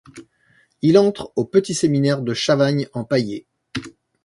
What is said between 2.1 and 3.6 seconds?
de Chavagnes-en-Paillers.